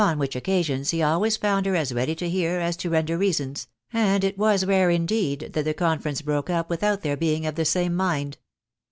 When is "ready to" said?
1.93-2.27